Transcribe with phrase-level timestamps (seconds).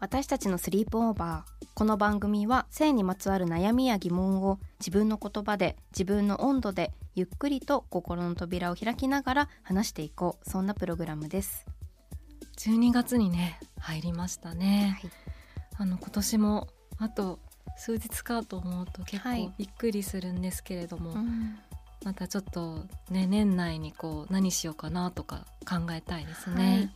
[0.00, 1.66] 私たちのスリープオーバー。
[1.74, 10.48] この番組は性にまつわる悩みや疑問を自分の言葉で自分の温度でゆっくりと心の扉を開きながら話していこう。
[10.48, 11.66] そんなプログラムです。
[12.58, 15.10] 12月にね入りましたね、はい。
[15.78, 17.40] あの今年もあと
[17.76, 19.46] 数日かと思うと結はい。
[19.46, 21.58] 構びっくりするんですけれども、うん。
[22.04, 26.58] またちょっとね年内にこう何しようかなとか考えたいですはい。
[26.60, 26.94] ね、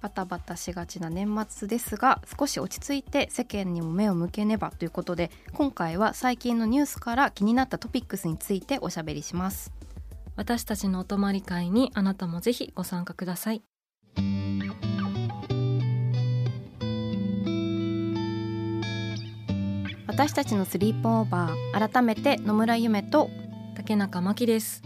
[0.00, 9.72] バタバタしがちな年末ですが少し落ち着いて世間にも目を向けねばということで今回は最近のニュースから気になったトピックスについておしゃべりします。
[10.36, 13.62] 私たちのお泊まり会にあなたもぜひご参加ください。
[20.06, 23.30] 私たちのスリープオーバー改めて野村ゆめと
[23.76, 24.82] 竹中真希です。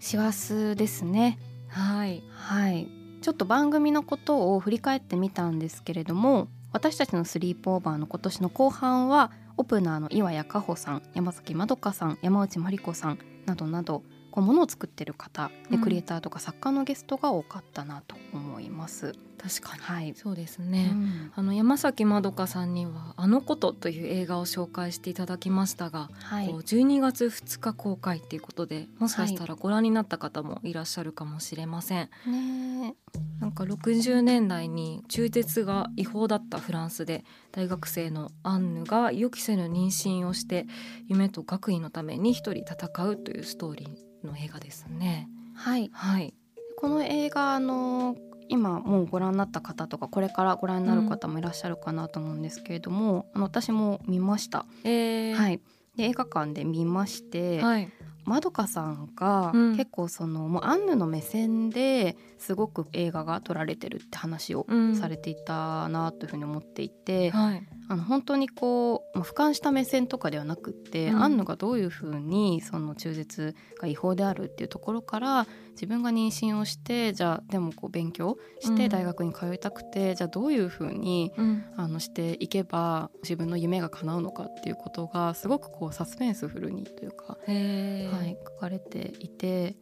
[0.00, 1.38] 師走ですね。
[1.68, 2.22] はい。
[2.32, 2.97] はい
[3.28, 14.02] ちょっと番組のことを振り返ってみたんですけれども私たちのスリープオーバーの今年の後半はオープナーの岩谷加穂さん山崎まどかさん山内真理子さんなどなど
[14.38, 15.82] こう物を作ってる方でうん。
[15.82, 19.14] クリエイターとか作家のゲストが多かったなと思います。
[19.36, 19.82] 確かに。
[19.82, 21.32] はい、そうですね、うん。
[21.34, 26.46] あの山崎まどかさんには「あのこと」という映画を紹介していただきましたが、はい。
[26.46, 32.94] こう12月2日公開っていうことでもしかしたらご覧になった方もいらっしゃるかもしれません、ね
[33.40, 40.66] なんか60年代に中絶が違法だったフランスで大学生のアンヌが予期せぬ妊娠をして
[41.06, 45.28] 夢と学位のために一人戦うというストーリーの映画ですね。
[45.54, 45.90] はい。
[45.92, 46.34] はい。
[46.76, 48.16] この映画あの
[48.48, 54.66] 今もうご覧になった方とかこれからご覧になる方もいらっしゃるかなと思うんですけれども、あの私も見ました。
[54.84, 55.60] えー、はい。
[55.96, 57.88] で映画館で見まして、はい。
[58.24, 59.76] まどかさんがうん。
[59.76, 64.96] 結構その、もうアンヌの目線ですごく映画が撮られてるって話をうん。
[64.96, 71.22] されていたなというふうに思っていて、はいあの本当にこうまあ俯瞰した目線とかではなくって、うん。
[71.22, 78.76] アンヌがどういうふうにその中絶が違法であるっていうところから自分が妊娠をしてじゃあでもこう勉強しうん。
[78.76, 81.64] て大学に通いたくて、じゃあどういうふうにうん。
[81.76, 89.76] あのしていけば自分の夢が叶うのかっていうことがすごくこうサスペンスフルにというか、はい、書かれていて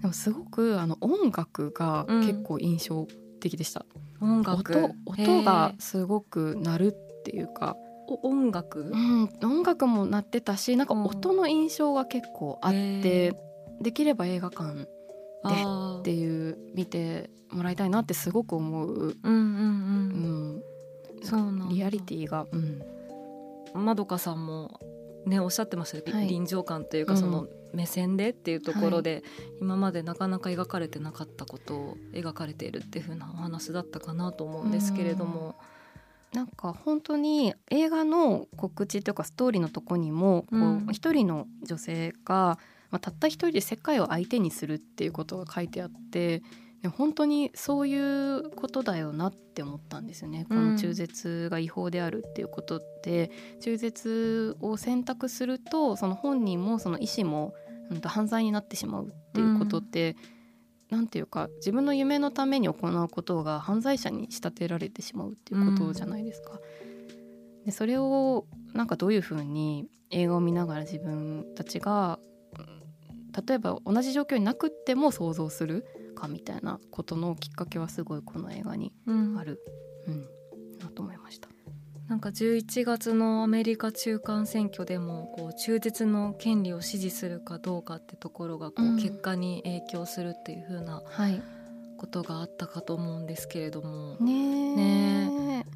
[0.00, 3.06] でもすごくあの音楽が結構印象
[3.40, 3.84] 的でした、
[4.20, 4.76] 音楽。
[5.06, 6.94] 音音がすごく鳴る
[7.26, 7.76] っていうか、
[8.06, 8.82] お音楽？
[8.82, 11.04] うん、音楽も鳴ってたしなんかうん。
[11.06, 13.32] 音の印象が結構あって、へ
[13.80, 14.86] できれば映画館
[15.42, 16.00] あー。
[16.00, 20.56] っていう見てもらいたいなってすごく思う、うんうんううん。
[20.58, 20.62] ん、
[21.24, 21.66] そうなんだ。
[21.68, 22.80] リアリティが、うん、
[23.74, 24.80] まどかさんも
[25.26, 26.28] ねおっしゃってましたけど、はい。
[26.28, 27.08] 臨場感といううん。
[27.08, 29.24] かその目線でっていうところで、
[29.60, 35.56] 今までなかなか描かれてなかったことを描かれているっていう風なお話だったかなと思うんですけれども、
[36.32, 40.86] なんか本当に映画の告知というかストーリーのとこにもこうん。
[40.88, 42.58] う一人の女性が、
[42.90, 46.42] まあ、たった一人で世界を相手にするっていうことが書いてあって
[46.82, 50.46] で本当にそういうことだよなって思ったんですよね。
[50.48, 53.30] この中絶が違法であるっていうことって、
[53.60, 57.54] 中絶を選択するとその本人もその意思も、
[57.90, 60.24] うん、と犯罪になってしまうっていうことって、なん
[61.08, 66.60] ていうか自分の夢のために行うことが犯罪者に仕立てられてしまうっていうことじゃないですか。
[67.64, 72.18] でそれをなんかどういうふうに映画を見ながら自分たちが
[72.58, 72.76] うん
[73.46, 75.84] 例えば同じ状況になくっても想像する
[76.14, 79.60] かみたいなことのきっかけはすごいこの映画にうんある、
[80.06, 80.26] うん、
[80.78, 81.48] なと思いました。
[82.08, 88.94] なんか11月のアメリカ中間選挙でもこう中絶の権利を支持するかどうかってところがこうん。
[88.94, 91.42] う結果に影響するっていう風なはい、
[91.96, 94.76] ことがあったかと思うんですけれども、ねえ。
[94.76, 95.66] ね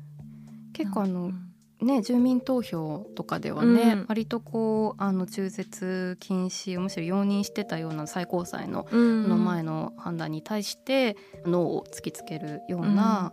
[0.72, 1.46] 結構あの、うん
[1.82, 4.06] ね、住民投票とかではね、うん。
[4.08, 9.28] 割とこうあの中絶禁止をむしろ容認してたような最高裁のうん。
[9.28, 13.32] の前の判断に対してノーを突きつけるような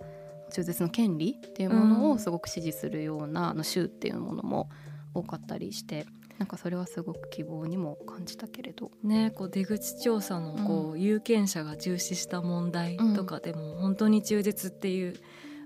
[0.57, 4.71] 中絶の権利っていうものをすごく支持するようなあの州っていうものも
[5.13, 6.07] 多かったりして
[6.39, 8.91] なんかそれはすごく希望にも感じたけれど。
[9.03, 15.15] ね、こう出口調査のこう、有権者が重視した問題とかでも、本当に中絶っていう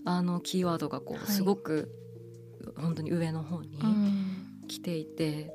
[0.06, 1.90] あのキーワードがこはいうすごく
[2.78, 4.68] 本当に上の方にうん。
[4.70, 5.54] 来ていて、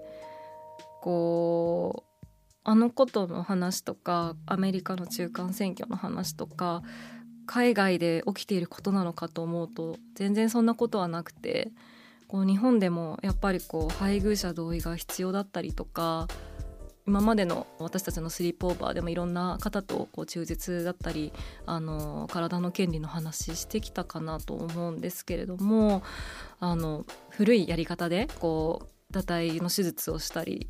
[1.01, 2.27] こう
[2.65, 6.83] あのことの話とかアメリカの中間選挙の話とか
[7.47, 11.71] 海外で起きていることなのかと思うと全然そんなことはなくて
[12.29, 16.29] こう日本でもやっぱりこう配偶者同意が必要だったりとか
[17.07, 21.33] 今までの私たちのスリープオーバーでもいろんな方とこう中絶だったり
[21.65, 26.03] あの体の権利の話してきたかなと思うんですけれども
[26.59, 30.67] あの古いやり方でこう堕胎の手術をしたり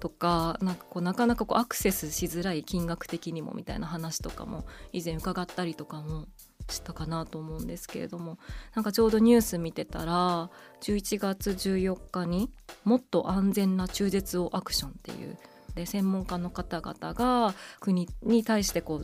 [0.00, 6.26] とかなんかこうなかなかこうアクセスしづらい金額的にもみたいな話とかも以前伺ったりとかも
[6.68, 8.38] したかなと思うんですけれども
[8.74, 10.50] なんかちょうどニュース見てたら
[10.82, 12.50] 11月14日に
[12.84, 15.38] 「もっと安全な中絶をアクション」っていう
[15.74, 19.02] で専門家の方々が国に対してこ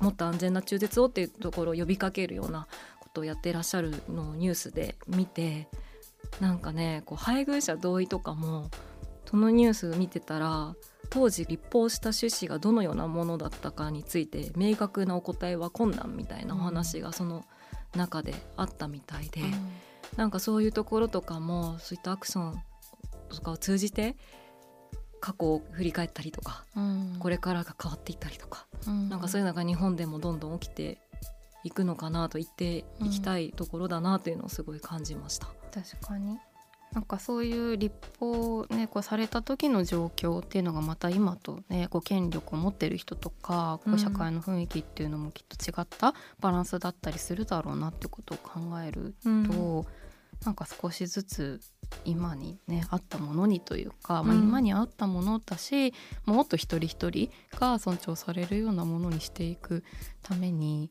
[0.00, 2.68] うもっと安全な中絶をっていうところを呼びかけるような
[3.00, 5.68] ことをやってらっしゃるのをニュースで見て
[6.38, 8.70] なんかねこう配偶者同意とかも
[9.30, 10.74] そのニュース見てたら
[11.08, 17.44] 当時立法した趣旨がどのようなものだったかについて明確なお答えは困難みたいなお話がその
[17.96, 19.40] 中であったみたいで、
[20.16, 22.62] なんかそういうところとかもそういったアクション
[23.28, 24.16] とかを通じて
[25.20, 27.16] 過去を振り返ったりとかうん。
[27.18, 29.08] これからが変わっていったりとか、うん。
[29.08, 30.98] なんかそういうのが日本でもどんどん起きて
[31.62, 35.46] いくのかなと言っていきたいところだなというのをすごい感じました。
[35.72, 36.38] 確かに
[36.92, 49.86] なんかそういう立法ねこうされた時の状況っていうのがまた今とねこう権力を持ってる人とかこううん社会の雰囲気っていうのもきっと違ったバランスだったりするだろうなってことを考えると、
[50.44, 51.60] なんか少しずつ
[52.04, 55.94] 今にね合ったものにというか、まあ、うん今に合ったものだし、
[56.24, 59.84] もっと一人一人が尊重されるようなものにしていく
[60.22, 60.90] ために、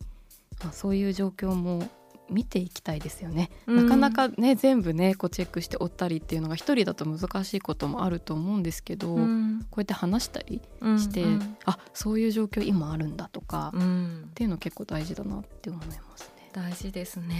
[0.63, 1.89] まあ、そういう状況も
[2.29, 3.49] 見ていきたいですよね。
[3.67, 3.87] うん。
[3.87, 9.59] なかなかね全部ねこうチェックして追ったりっていうのが一人だと難しいこともあると思うんですけど、うん。
[9.71, 10.61] こうやって話したり
[10.97, 11.57] して、うん。
[11.65, 14.31] あそういう状況今あるんだとか、っうん。
[14.33, 16.49] ていうの結構大事だなって思いますね。
[16.51, 17.39] 大事ですね。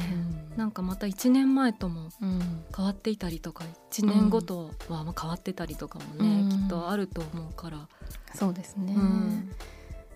[0.52, 0.58] うん。
[0.58, 2.64] なんかまた1年前ともうん。
[2.76, 6.50] 変わっていたりとか1年ごとはまあ変わってたりとかもね、うん。
[6.50, 7.88] きっとあると思うから、
[8.36, 9.52] そうですね、うん。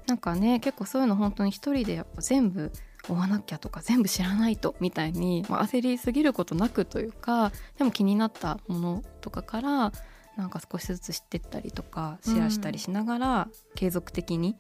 [0.08, 2.72] なんかね結構そういうの本当に一人でやっぱ全部
[3.08, 9.92] 追わなきゃとか全部知らないとみたいに、まあ、焦りすぎることなくというかでも気になったものとかから
[10.38, 14.56] なんか少しずつ知ってったりとかシェアしたりしながら、継続的に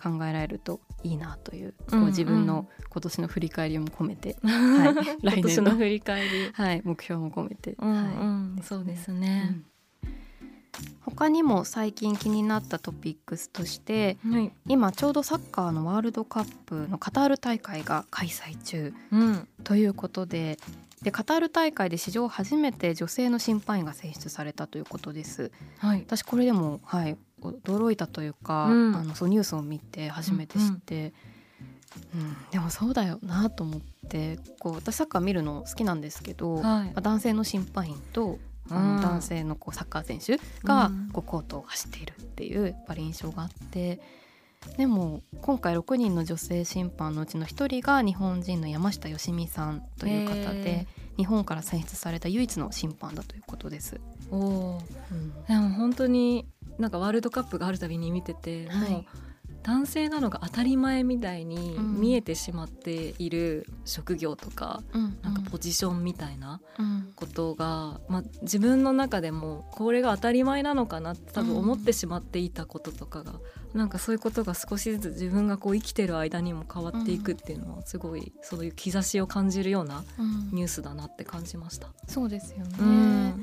[0.00, 1.98] 考えられるといいなという,、こうん。
[2.00, 8.14] ううん自分の今年の振り返りも込めて、 はい、来今年の振り返り、はい、目標も込めて、うんはい。
[8.14, 9.62] うんそうですね。
[11.00, 20.58] 他にも最近気になったトピックスとしてはい、今ちょうどサッカーのワールドカップのカタール大会が開催中うん、ということで
[21.02, 25.52] でカタール大会で史上初めて女性の審判員が選出されたということです。
[25.78, 28.96] はい、私これでもはい驚いたというか、うん。
[28.96, 31.12] あのそうニュースを見て初めて知って、
[32.14, 32.36] うん。
[32.50, 36.62] でもそうだよなと思ってこう私サッカー見るの好きなんですけど、はい。
[36.62, 38.38] まあ男性の審判員と
[38.70, 44.00] あうんの男性のこうサッカー選手がうんこうコートを走っているっていうやっぱり印象があって
[44.76, 54.00] でも今回6人の女性審判のうちの1人が日本人の山下良美さんという方で日本から選出された唯一の審判だということです。
[54.30, 55.32] おおうん。
[55.46, 56.46] でも本当に
[56.78, 58.90] なんかワールドカップがあるたびに見てて、はい。
[58.90, 59.04] もう
[59.68, 62.00] 男性なのが当たり前みたいにうん。
[62.00, 64.82] 見えてしまっている職業とか、
[65.22, 67.12] なんかポジションみたいなうん。
[67.14, 73.34] ことが、まあ、自分の中でもこれが当たり前なのかなって多分思ってしまっていたこととかが、
[73.74, 80.50] なんかそういうことが少しずつ自分がこう生きてる間にも変わっていくっていうのはすごいそういう兆しを感じるようなうん。
[80.52, 81.88] ニュースだなって感じました。
[82.06, 83.34] そうですよね。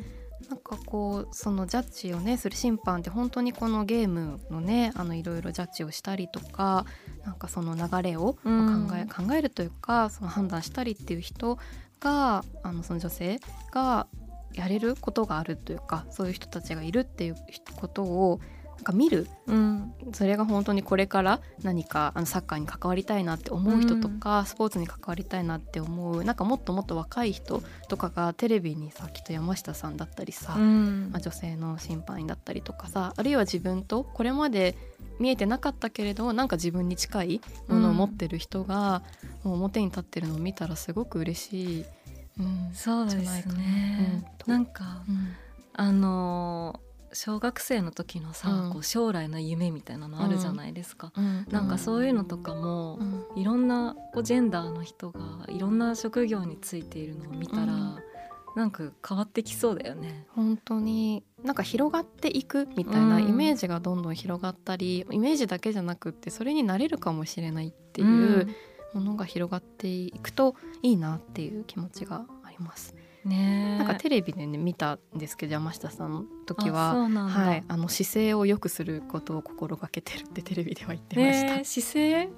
[0.46, 6.86] うんなんかこうそのジャッジをねする審判って本当にこのゲームのねあのいろいろジャッジをしたりとか
[7.25, 11.58] なんかその流れを考え,、うん考えるというかその判断したりっていう人
[12.00, 13.40] があのその女性
[13.72, 14.08] が
[14.54, 17.36] やれることがあるというかそういう人たちがいるっていう
[17.75, 18.40] ことを
[18.75, 19.27] なんか見る？
[19.48, 19.94] うん。
[20.13, 31.10] それが本当にこれから何かあのサッカーに関わりたいなって思う人とか、スポーツに関わりたいなって思うなんかもっともっと若い人とかがテレビにさきっと山下さんだったりさ、うん。
[31.12, 34.77] まあ、女性の審判員だったりとかさあるいは自分とこれまで
[35.20, 39.01] 見えてなかったけれどなんか自分に近いものを持ってる人が、
[39.44, 41.86] もう表に立ってるのを見たらすごく嬉しい。
[42.38, 44.25] うんそうですね。
[44.46, 44.51] うん。
[44.51, 45.29] なんかうん。
[45.74, 46.85] あのー
[47.16, 48.74] 小学生の時のさ、うん。
[48.74, 51.48] こう将来の夢みたいなのあるじゃないですか、うん。
[51.50, 53.42] なんかそういうのとかも、うん。
[53.42, 57.98] いろんなこうジェンダーの人がいろんな職業についているのを見たら、うん。
[58.56, 60.26] なんか変わってきそうだよね。
[60.30, 63.28] 本当になんか広がっていくみたいなうん。
[63.28, 68.48] イメージがどんどん広がったり、イメージだけじゃなくってそれになれるかもしれないっていう
[68.94, 72.94] ものが広がっていくといいなっていう気持ちがあります。
[72.98, 73.75] うんね。
[73.75, 81.55] えなんかテレビでね見たんですけど山下さんの時あははい、あの姿勢を良くすることを心がけてるってテレビでは言ってました。
[81.55, 82.29] ねえ姿勢？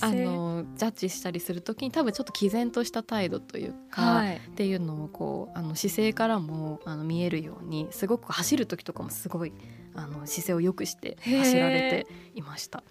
[0.00, 4.36] あのジャッジしたりする時に多分ちょっと毅然とした態度というか、はい。
[4.36, 9.52] っていうのをこうあの姿勢からもあの見えるようにすごく走る時とかもすごい
[9.94, 12.78] あの姿勢を良くして走られていました。
[12.78, 12.84] は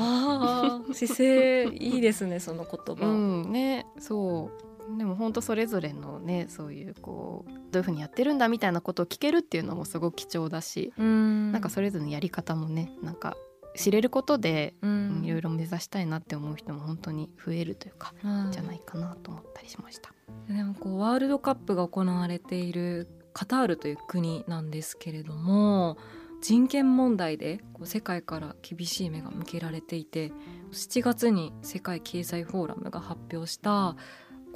[0.00, 3.12] ああ姿勢いいですねその言い、葉、う
[3.46, 11.52] んねそうでも本当それぞれのねそういうこうどういうふうにやってるんだみたいなことを聞けるっていうのもすごく貴重だし、うん。
[11.52, 13.36] なんかそれぞれのやり方もねなんか
[13.76, 20.12] 知れることでいろいろ目指したいなって思う人も本当に増えるというか、うんじゃないかなと思ったりしました。
[20.48, 25.96] でもこうワールドカップが行われているカタールという国なんですけれども
[26.40, 30.30] 人権問題でこう世界から厳しい目が向けられていて
[30.72, 33.96] 7月に世界経済フォーラムが発表した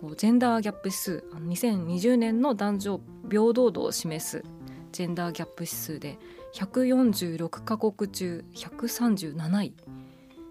[0.01, 4.45] こうジェンダーギャップ指数あの2020年の男女平等度を示す
[4.93, 6.19] ジェンダーギャップ指数で
[6.55, 9.75] 146カ国中137位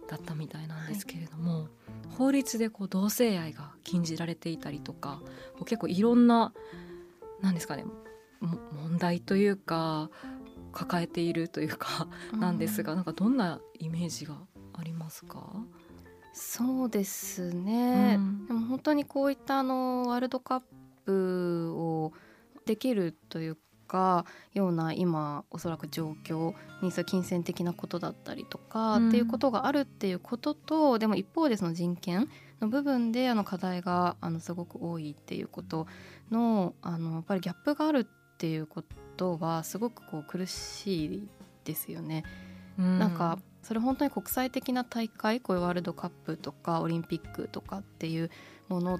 [0.09, 1.67] だったみたいなんですけれども、
[2.17, 5.21] 法律でこう同性愛が禁じられていたりとか
[5.65, 6.53] 結構いろんな
[7.41, 10.09] なんですかねも問題というか
[10.71, 14.35] 抱えているというかなんですが、なんかどんなイメージが
[14.73, 15.51] ありますか、
[16.37, 18.45] そうですね、うん。
[18.45, 20.61] でも本当にこういったあのワールドカッ
[21.03, 22.13] プを
[22.65, 26.53] できるというかような今おそらく状況
[26.83, 29.07] にそ金銭的なことだったりとか、うん。
[29.09, 30.53] っていうことがあるっていうこと。
[30.53, 32.29] とでも一方でその人権
[32.61, 35.87] の部分であの課題があのすごく多いっていうこと
[36.29, 38.83] のあのやっぱりギャップがあるっていうこ
[39.15, 41.27] とはすごくこう苦しい
[41.63, 42.23] ですよね。
[42.77, 48.31] なんかそれ本当に国際的な大会こういうワールドカップとかオリンピックとかっていう
[48.69, 48.99] ものっ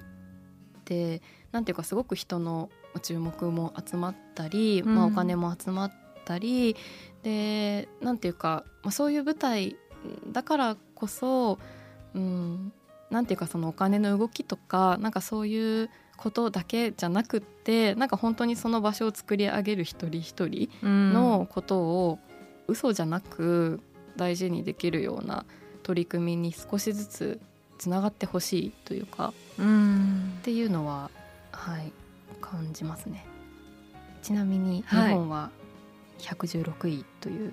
[0.84, 1.22] て
[1.52, 2.68] なんていうかすごく人の
[3.00, 4.94] 注目も集まったり、うん。
[4.94, 5.92] まあ、お金も集まっ
[6.26, 6.76] たり
[7.22, 9.76] でなんていうか、まあ、そういう舞台
[10.30, 11.58] だからこそ、
[12.14, 12.70] うん、
[13.10, 22.18] なんていうかそのお金の動きとかなんかそういうことだけじゃなくってなんか本当にその場所を作り上げる一人一人のことを
[22.66, 23.80] 嘘じゃなく
[24.18, 25.46] 大事にできるような
[25.82, 27.40] 取り組みに少しずつ
[27.78, 30.34] つながってほしいというかうん。
[30.40, 31.10] っていうのは
[31.52, 31.92] はい
[32.42, 33.24] 感じますね。
[34.22, 35.14] ちなみに日はい。
[35.14, 35.50] 本は
[36.18, 37.52] 116位という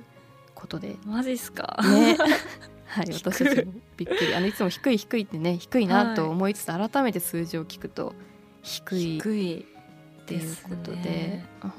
[0.53, 2.17] ことで、マジっすか、ね。
[2.85, 4.35] はい私たちもびっくり。
[4.35, 8.13] あのいつも低い低いってね低いなと思いつつ、改めて数字を聞くと
[8.63, 9.65] 低い低い
[10.21, 10.97] っていうことで。
[10.97, 11.34] ね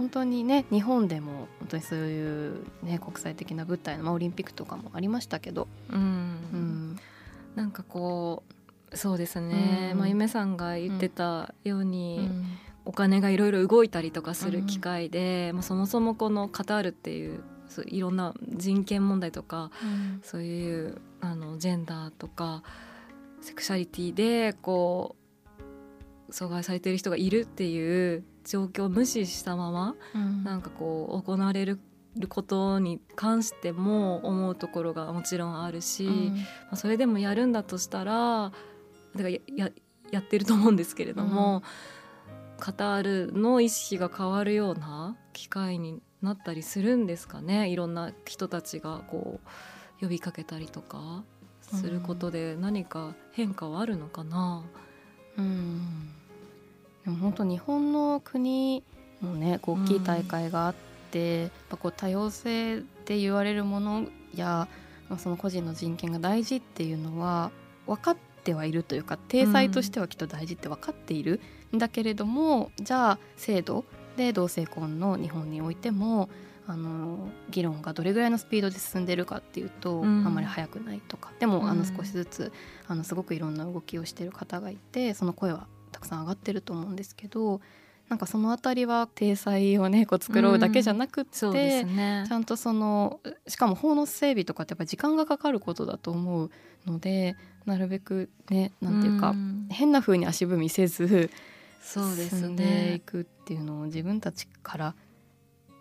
[0.06, 5.98] 本当にね日本でも本当にそういう、ね、国際的な舞台の、まあ、オリンピックとかもありましたけど、うん。
[5.98, 6.02] う
[6.56, 6.96] ん。
[7.56, 8.44] なんかこ
[8.92, 9.98] うそうですね、うん。
[9.98, 12.44] まあ、夢さんが言ってたよううに、ん。
[12.84, 19.72] お金がいろいろ動いたりとかする機会で、まあ、そもそもこのカタールっていうそういろんな人権問題とか
[20.22, 22.62] そういうあのジェンダーとか
[23.40, 25.16] セクシャリティでこ
[26.28, 30.44] う阻害されている人がいるっていう状況を無視したままうん。
[30.44, 31.78] なんかこう行われる
[32.28, 36.36] ことに関しても思うところがもちろんあるし、うん。
[36.36, 38.52] まあ、それでもやるんだとしたら
[39.14, 39.70] だからやや
[40.12, 41.62] やってると思うんですけれども、
[42.58, 47.68] カタールの意識が変わるような機会になったりするんですかね？
[47.68, 49.40] いろんな人たちがこ
[49.98, 51.24] う呼びかけたりとか
[51.60, 54.64] することで何か変化はあるのかな、
[55.36, 56.12] うん
[57.06, 58.82] でも本当日本の国
[59.20, 60.74] もね大きい大会があっ
[61.10, 64.68] て、やっぱこう多様性って言われるものや、
[65.08, 67.52] まあ、その個人の人権が大事っていうのは
[67.86, 71.40] 分かってはいるというか体裁としてはきっと大事って分かっている。
[71.74, 73.84] んだけれども、じゃあ制度
[74.16, 76.28] で同性婚の日本においても
[76.66, 80.26] あの議論がどれぐらいのスピードで進んでるかっていうと、うん。
[80.26, 81.30] あんまり速くないとか。
[81.38, 81.96] でもあのうん。
[81.96, 82.52] 少しずつ
[82.88, 87.62] あのすごくいろんな動きをしてる方がいてその声はたくさん上がってると思うんですけど
[88.10, 92.24] なんかそのあたりは体裁をねこう作ろうだけじゃなくって、そうですね。
[92.28, 96.50] ちゃんとそのしかも法の整備とかってやっぱ時間がかかることだと思う
[96.86, 97.34] ので
[97.64, 99.66] なるべくねなんていうか、ん。
[99.70, 101.30] 変な風に足踏みせず
[101.80, 104.94] そうです進んでいねくっていうのを自分たちから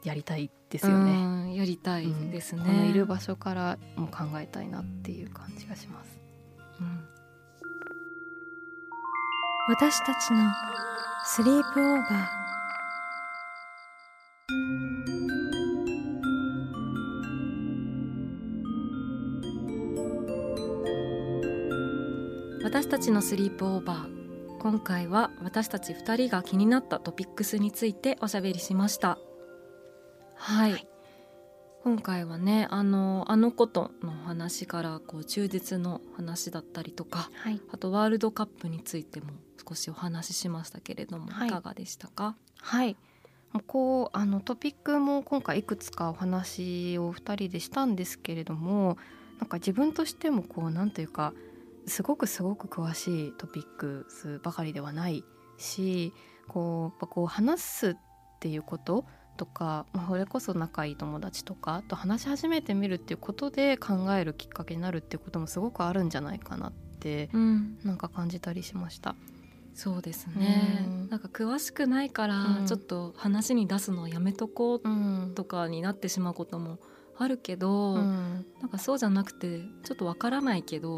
[0.03, 1.11] やりたいですよね。
[1.11, 1.15] う
[1.51, 6.17] んやりたいですね、このいる場所からも考えたいなっていう感じがします。
[6.79, 7.15] うん
[9.67, 10.51] 私たちの
[11.25, 12.45] スリープオーバー。
[22.63, 24.59] 私たちのスリープオーバー。
[24.59, 29.17] 今回は私たち2人が気になったトピックスについておしゃべりしました。
[30.35, 30.87] はい、
[31.85, 39.33] 今回はねあのあのことの話からこう中絶の話だったりとかはい、あとワールドカップについても
[39.67, 41.47] 少しお話ししましたけれども、はい。
[41.47, 42.35] い、かがでしたか？
[42.61, 42.95] はい、
[43.67, 48.97] こうあのトピックも今回いくつかお話を2人でしたんですけれども
[49.39, 51.33] なんか自分としてもこうなんというか
[51.87, 55.23] すごくすごく詳しいトピックスばかりではない
[55.57, 56.13] し
[56.47, 57.95] こうやっぱこう話すっ
[58.39, 59.05] ていうこと
[59.37, 67.77] とか、まあ、それこそ仲いい友達とかと話し始めてみるっていうことで考えるきっかけになるっていうこともすごくあるんじゃないかなってうん。
[67.83, 69.15] なんか感じたりしました。
[69.75, 71.09] そうですね、うん。
[71.09, 72.65] なんか詳しくないからうん。
[72.65, 75.33] ちょっと話に出すのをやめとこううん。
[75.35, 76.79] とかになってしまうことも
[77.17, 78.45] あるけど、うん。
[78.61, 80.97] なんかそうじゃなくてちょっとわからないけど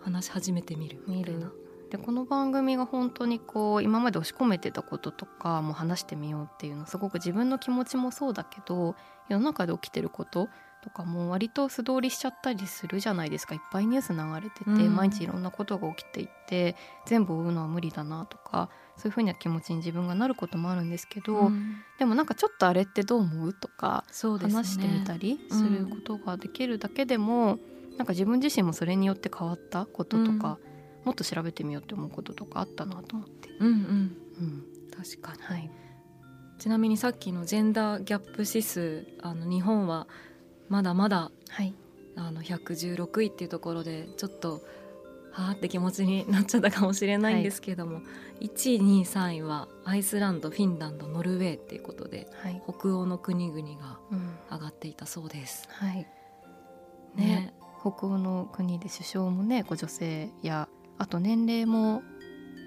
[0.00, 1.52] 話し始めてみるみたいな。
[1.90, 8.94] でこの番組が本当にこう今まで押し込めてたこととかも話してみようっていうのすごく自分の気持ちもそうだけど
[9.30, 10.48] 世の中で起きてること
[10.88, 13.54] とかも割と素通りしちゃったりするじゃないですか。
[13.54, 14.96] いっぱいニュース流れてて、うん。
[14.96, 16.76] 毎日いろんなことが起きていて
[17.06, 21.76] 全部追うのは無理だなとかそういうふうな気持ちに自分がなることもあるんですけど、うん。
[21.98, 23.52] でもなんかちょっとあれってどう思う？
[23.52, 24.38] とかね。
[24.40, 27.58] 話してみたりすることができるだけでも、
[27.96, 30.58] なんか自分自身もそれによって変わったこととか、
[31.04, 33.50] もっと調べてみようって思うこととかあったなと思って。
[33.60, 34.16] うんうん。
[34.40, 34.64] うん、
[34.96, 35.42] 確かに。
[35.42, 35.70] はい、
[36.58, 40.06] ちなみにさっきのジェンダーギャップ指数あの日本は
[40.68, 41.74] まだまだはい、
[42.16, 44.60] あの116位っていうところでちょっと
[45.32, 48.00] はあって気持ちになっちゃったかもしれないんですけども、
[48.40, 55.68] 1位2位3位はアイスランドフィンランドノルウェーっていうことではい、北欧の国々がうん、上がっていたそうです。
[55.70, 55.96] はい。
[55.96, 56.06] ね。
[57.14, 62.02] ね、北欧の国で首相もね、こう女性やあと年齢も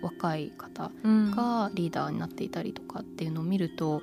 [0.01, 1.31] 若い方うん。
[1.31, 4.01] がリーダーになっていたりとかっていうのを見ると、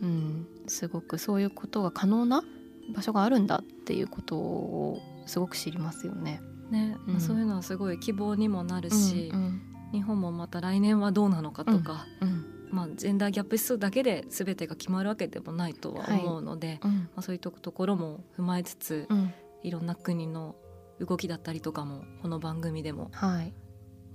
[0.00, 2.42] うん、すごくそういうことが可能な
[2.90, 6.40] 場所があるんだっていうことをすごく知りますよね。
[6.70, 7.20] ねうん。
[7.20, 16.90] そういうのはすごい希望にもなるし、うん日本もまた来年はどうなのかとか、うんまあ、ジェンダーギャップ指数だけで全てが決まるわけでもないとは思うので、うん。
[16.92, 19.34] まあ、そういうところも踏まえつつ、うん。
[19.62, 20.54] いろんな国の
[21.00, 23.52] 動きだったりとかもこの番組でもはい。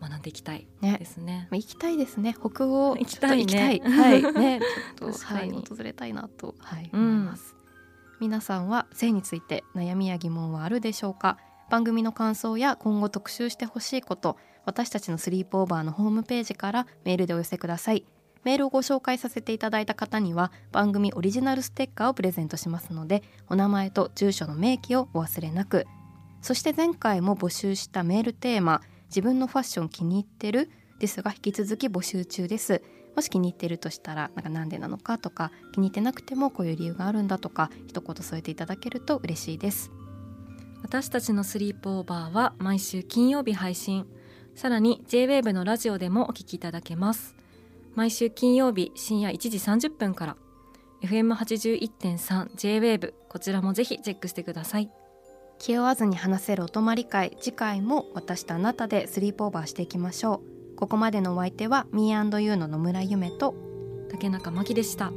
[0.01, 0.97] 学んでいきたいね。
[0.97, 1.47] ですね。
[1.51, 2.33] まあ行きたいですね。
[2.33, 3.81] 北欧行きたいね。
[3.83, 4.21] はい。
[4.33, 4.59] ね。
[4.99, 5.51] ちょっとはい。
[5.51, 7.01] 訪れたいなとはい、うん。
[7.01, 7.54] 思います
[8.25, 11.37] 皆さんは性について悩みや疑問はあるでしょうか？
[11.69, 18.03] 番組の感想や今後特集してほしいこと私たちのスリープオーバーのホームページからメールでお寄せください。
[18.43, 25.85] メールをご紹介させていただいた方には番組オリジナルステッカーをプレゼントしますのでお名前と住所の明記をお忘れなく。
[26.41, 30.71] そして前回も募集したメールテーマ自分のファッション気に入ってる？
[30.97, 32.81] ですが引き続き募集中です。
[33.15, 39.91] もし気に入ってるとしたらなんかなんでなのかとか気に入ってなくてもこういう理由があるんだとか一言添えていただけると嬉しいです。
[40.83, 44.05] 私たちのスリープオーバーは毎週金曜日配信。
[44.53, 47.35] さらに JWAVE のラジオでもお聞きいただけます。
[47.95, 50.37] 毎週金曜日深夜1時30分から。
[51.01, 54.91] FM81.3 JWAVE こちらもぜひチェックしてください。
[55.57, 63.55] 気負わずに話せるお泊まり会次回も私とあなたでスリープオーバーしていきましょうここまでのお相手は Me&You の野村夢と
[64.11, 65.11] 竹中真希でした。